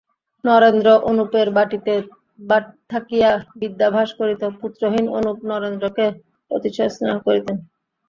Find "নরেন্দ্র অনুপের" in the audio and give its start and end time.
0.43-1.47